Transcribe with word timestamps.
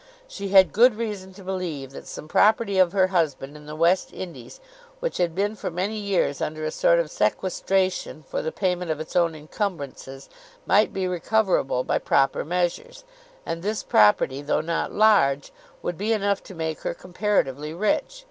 She 0.27 0.47
had 0.47 0.73
good 0.73 0.95
reason 0.95 1.31
to 1.35 1.43
believe 1.43 1.91
that 1.91 2.07
some 2.07 2.27
property 2.27 2.79
of 2.79 2.91
her 2.91 3.09
husband 3.13 3.55
in 3.55 3.67
the 3.67 3.75
West 3.75 4.11
Indies, 4.11 4.59
which 4.99 5.17
had 5.17 5.35
been 5.35 5.53
for 5.55 5.69
many 5.69 5.95
years 5.95 6.41
under 6.41 6.65
a 6.65 6.71
sort 6.71 6.97
of 6.97 7.11
sequestration 7.11 8.23
for 8.23 8.41
the 8.41 8.51
payment 8.51 8.89
of 8.89 8.99
its 8.99 9.15
own 9.15 9.35
incumbrances, 9.35 10.27
might 10.65 10.91
be 10.91 11.07
recoverable 11.07 11.83
by 11.83 11.99
proper 11.99 12.43
measures; 12.43 13.03
and 13.45 13.61
this 13.61 13.83
property, 13.83 14.41
though 14.41 14.59
not 14.59 14.91
large, 14.91 15.51
would 15.83 15.99
be 15.99 16.13
enough 16.13 16.41
to 16.45 16.55
make 16.55 16.79
her 16.81 16.95
comparatively 16.95 17.71
rich. 17.71 18.19